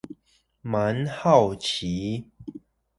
[0.63, 2.25] 蠻好奇